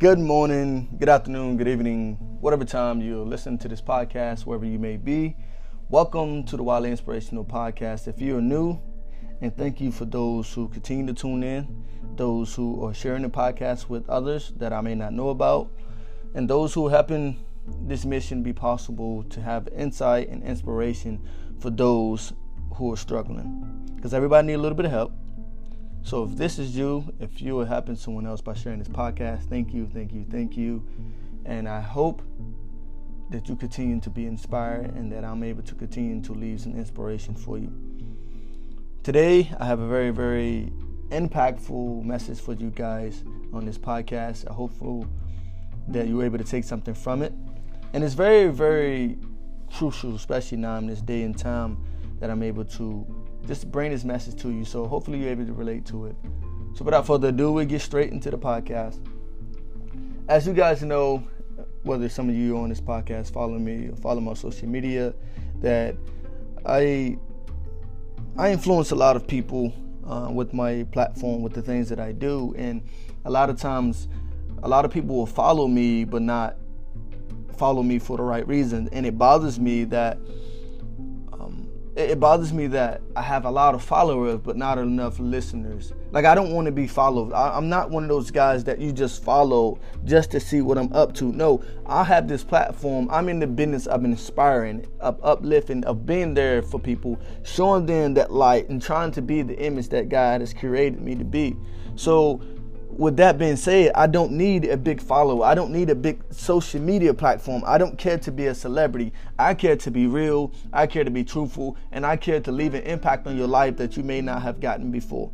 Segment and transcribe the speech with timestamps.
[0.00, 4.78] Good morning, good afternoon, good evening, whatever time you listen to this podcast, wherever you
[4.78, 5.36] may be.
[5.90, 8.08] Welcome to the Wildly Inspirational Podcast.
[8.08, 8.80] If you're new,
[9.42, 11.84] and thank you for those who continue to tune in,
[12.16, 15.70] those who are sharing the podcast with others that I may not know about,
[16.32, 17.44] and those who helping
[17.82, 21.28] this mission be possible to have insight and inspiration
[21.58, 22.32] for those
[22.76, 23.86] who are struggling.
[23.96, 25.12] Because everybody need a little bit of help.
[26.02, 29.44] So if this is you, if you are helping someone else by sharing this podcast,
[29.44, 30.86] thank you, thank you, thank you.
[31.44, 32.22] And I hope
[33.30, 36.74] that you continue to be inspired and that I'm able to continue to leave some
[36.74, 37.72] inspiration for you.
[39.02, 40.72] Today, I have a very, very
[41.10, 44.50] impactful message for you guys on this podcast.
[44.50, 44.72] I hope
[45.88, 47.32] that you're able to take something from it.
[47.92, 49.18] And it's very, very
[49.72, 51.84] crucial, especially now in this day and time,
[52.20, 53.06] that I'm able to
[53.46, 54.64] just bring this message to you.
[54.64, 56.16] So hopefully you're able to relate to it.
[56.74, 58.98] So without further ado, we get straight into the podcast.
[60.28, 61.24] As you guys know,
[61.82, 65.14] whether some of you on this podcast follow me or follow my social media,
[65.60, 65.96] that
[66.64, 67.18] I
[68.36, 69.72] I influence a lot of people
[70.06, 72.82] uh, with my platform, with the things that I do, and
[73.24, 74.08] a lot of times,
[74.62, 76.56] a lot of people will follow me, but not
[77.56, 80.18] follow me for the right reason, and it bothers me that
[82.08, 85.92] it bothers me that I have a lot of followers but not enough listeners.
[86.12, 87.32] Like I don't want to be followed.
[87.32, 90.78] I, am not one of those guys that you just follow just to see what
[90.78, 91.32] I'm up to.
[91.32, 93.08] No, I have this platform.
[93.10, 98.14] I'm in the business of inspiring, of uplifting, of being there for people, showing them
[98.14, 101.56] that light and trying to be the image that God has created me to be.
[101.96, 102.40] So
[102.98, 105.44] with that being said, I don't need a big follower.
[105.44, 107.62] I don't need a big social media platform.
[107.66, 109.12] I don't care to be a celebrity.
[109.38, 110.52] I care to be real.
[110.72, 111.76] I care to be truthful.
[111.92, 114.60] And I care to leave an impact on your life that you may not have
[114.60, 115.30] gotten before.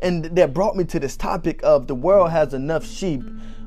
[0.00, 3.22] And that brought me to this topic of the world has enough sheep.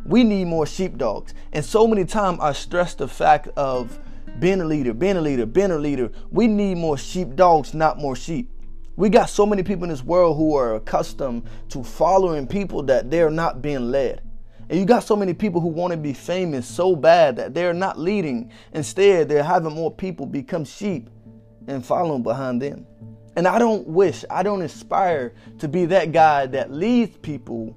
[0.06, 1.34] We need more sheepdogs.
[1.54, 3.98] And so many times I stress the fact of
[4.40, 6.12] being a leader, being a leader, being a leader.
[6.32, 8.52] We need more sheepdogs, not more sheep.
[8.96, 13.12] We got so many people in this world who are accustomed to following people that
[13.12, 14.22] they're not being led.
[14.70, 17.74] And you got so many people who want to be famous so bad that they're
[17.74, 18.52] not leading.
[18.74, 21.10] Instead, they're having more people become sheep
[21.68, 22.88] and following behind them.
[23.36, 27.76] And I don't wish, I don't aspire to be that guy that leads people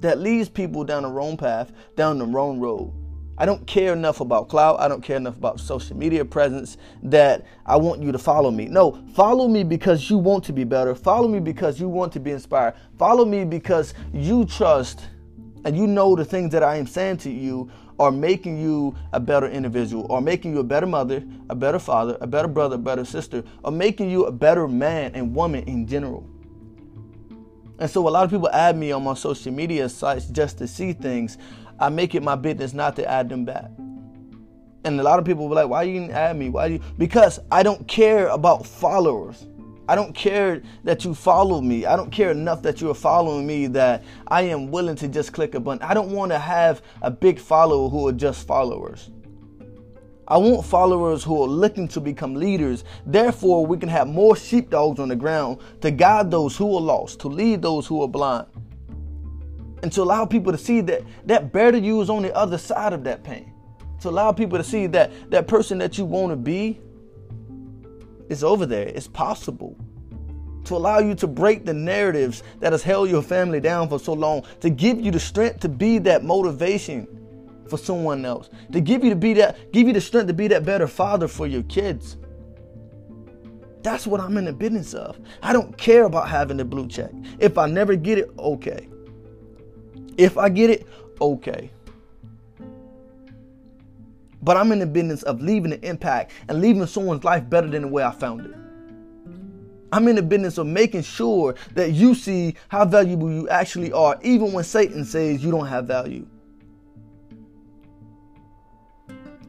[0.00, 2.92] that leads people down the wrong path, down the wrong road.
[3.38, 4.80] I don't care enough about clout.
[4.80, 8.66] I don't care enough about social media presence that I want you to follow me.
[8.66, 10.94] No, follow me because you want to be better.
[10.94, 12.74] Follow me because you want to be inspired.
[12.98, 15.00] Follow me because you trust
[15.64, 19.18] and you know the things that I am saying to you are making you a
[19.18, 22.78] better individual, or making you a better mother, a better father, a better brother, a
[22.78, 26.28] better sister, or making you a better man and woman in general.
[27.78, 30.66] And so a lot of people add me on my social media sites just to
[30.66, 31.36] see things.
[31.78, 33.70] I make it my business not to add them back.
[34.84, 36.48] And a lot of people were like, why you didn't add me?
[36.48, 36.80] Why you?
[36.96, 39.46] Because I don't care about followers.
[39.88, 41.86] I don't care that you follow me.
[41.86, 45.32] I don't care enough that you are following me that I am willing to just
[45.32, 45.82] click a button.
[45.82, 49.10] I don't want to have a big follower who are just followers.
[50.28, 52.84] I want followers who are looking to become leaders.
[53.06, 57.20] Therefore, we can have more sheepdogs on the ground to guide those who are lost,
[57.20, 58.46] to lead those who are blind
[59.82, 62.92] and to allow people to see that that better you is on the other side
[62.92, 63.52] of that pain.
[64.00, 66.80] To allow people to see that that person that you want to be
[68.28, 68.88] is over there.
[68.88, 69.76] It's possible.
[70.64, 74.12] To allow you to break the narratives that has held your family down for so
[74.12, 77.06] long, to give you the strength to be that motivation
[77.68, 80.48] for someone else, to give you to be that, give you the strength to be
[80.48, 82.16] that better father for your kids.
[83.82, 85.18] That's what I'm in the business of.
[85.42, 87.12] I don't care about having the blue check.
[87.38, 88.88] If I never get it, okay.
[90.16, 90.86] If I get it,
[91.20, 91.70] okay.
[94.42, 97.82] But I'm in the business of leaving an impact and leaving someone's life better than
[97.82, 98.54] the way I found it.
[99.92, 104.18] I'm in the business of making sure that you see how valuable you actually are,
[104.22, 106.26] even when Satan says you don't have value.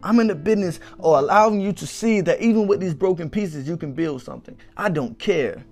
[0.03, 3.67] I'm in the business of allowing you to see that even with these broken pieces,
[3.67, 4.57] you can build something.
[4.75, 5.65] I don't care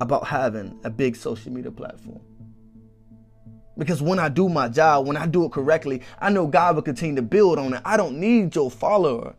[0.00, 2.20] about having a big social media platform.
[3.76, 6.82] Because when I do my job, when I do it correctly, I know God will
[6.82, 7.82] continue to build on it.
[7.84, 9.36] I don't need your follower.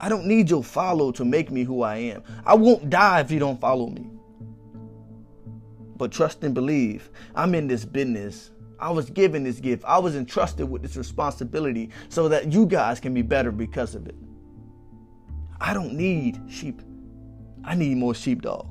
[0.00, 2.22] I don't need your follow to make me who I am.
[2.44, 4.10] I won't die if you don't follow me.
[5.96, 7.08] But trust and believe.
[7.36, 8.50] I'm in this business.
[8.78, 9.84] I was given this gift.
[9.86, 14.06] I was entrusted with this responsibility so that you guys can be better because of
[14.06, 14.16] it.
[15.60, 16.82] I don't need sheep.
[17.64, 18.68] I need more sheepdog.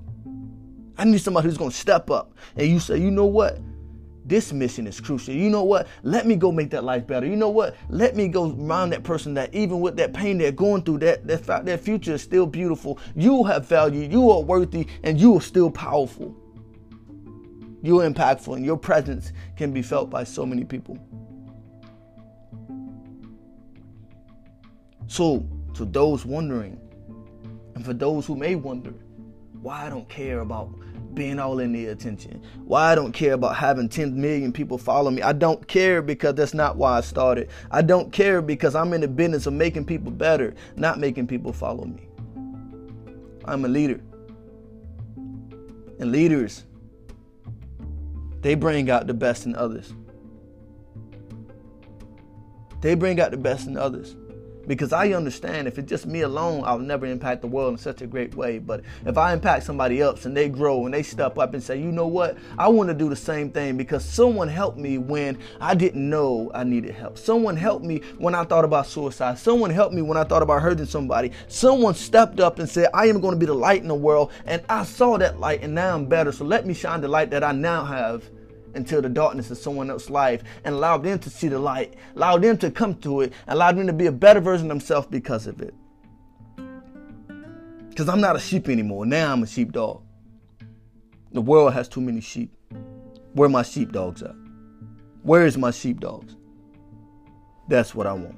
[0.97, 3.59] I need somebody who's going to step up and you say, you know what?
[4.25, 5.33] this mission is crucial.
[5.33, 5.87] You know what?
[6.03, 7.25] Let me go make that life better.
[7.25, 7.75] You know what?
[7.89, 11.27] Let me go remind that person that even with that pain they're going through, that
[11.27, 12.99] that, that future is still beautiful.
[13.15, 14.07] You have value.
[14.07, 16.35] You are worthy, and you are still powerful.
[17.83, 20.97] You're impactful, and your presence can be felt by so many people.
[25.07, 26.79] So, to those wondering,
[27.75, 28.93] and for those who may wonder,
[29.61, 30.73] why I don't care about
[31.13, 32.41] being all in the attention.
[32.63, 35.21] Why I don't care about having 10 million people follow me.
[35.21, 37.49] I don't care because that's not why I started.
[37.69, 41.51] I don't care because I'm in the business of making people better, not making people
[41.51, 42.07] follow me.
[43.45, 43.99] I'm a leader.
[45.99, 46.65] And leaders,
[48.43, 49.93] they bring out the best in others.
[52.81, 54.15] They bring out the best in others
[54.67, 58.01] because I understand if it's just me alone, I'll never impact the world in such
[58.01, 58.59] a great way.
[58.59, 61.79] But if I impact somebody else and they grow and they step up and say,
[61.79, 65.37] you know what, I want to do the same thing because someone helped me when
[65.59, 67.17] I didn't know I needed help.
[67.17, 69.37] Someone helped me when I thought about suicide.
[69.37, 71.31] Someone helped me when I thought about hurting somebody.
[71.47, 74.31] Someone stepped up and said, I am going to be the light in the world.
[74.45, 76.31] And I saw that light and now I'm better.
[76.31, 78.29] So let me shine the light that I now have
[78.75, 82.37] into the darkness of someone else's life and allow them to see the light, allow
[82.37, 85.47] them to come to it, allow them to be a better version of themselves because
[85.47, 85.73] of it.
[87.89, 89.05] Because I'm not a sheep anymore.
[89.05, 90.01] Now I'm a sheepdog.
[91.31, 92.51] The world has too many sheep.
[93.33, 94.35] Where my sheepdogs at?
[95.23, 96.35] Where is my sheepdogs?
[97.67, 98.37] That's what I want.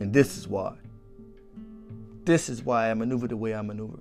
[0.00, 0.76] And this is why.
[2.24, 4.00] This is why I maneuver the way I maneuver.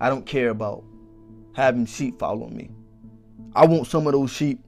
[0.00, 0.84] I don't care about
[1.54, 2.70] having sheep following me.
[3.54, 4.64] I want some of those sheep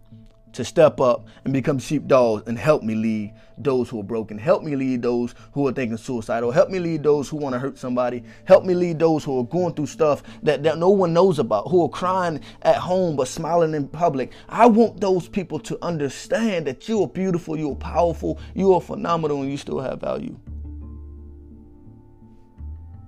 [0.52, 4.38] to step up and become sheepdogs and help me lead those who are broken.
[4.38, 6.50] Help me lead those who are thinking suicidal.
[6.50, 8.24] Help me lead those who want to hurt somebody.
[8.44, 11.68] Help me lead those who are going through stuff that, that no one knows about,
[11.68, 14.32] who are crying at home but smiling in public.
[14.48, 18.80] I want those people to understand that you are beautiful, you are powerful, you are
[18.80, 20.38] phenomenal, and you still have value.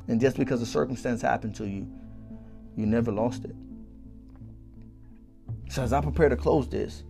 [0.08, 1.90] And just because a circumstance happened to you,
[2.76, 3.54] you never lost it.
[5.72, 7.02] So as I prepare to close this,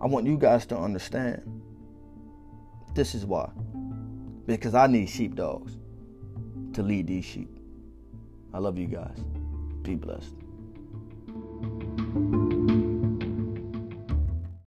[0.00, 1.62] I want you guys to understand
[2.94, 3.48] this is why.
[4.44, 5.78] Because I need sheepdogs
[6.72, 7.60] to lead these sheep.
[8.52, 9.24] I love you guys.
[9.82, 10.34] Be blessed.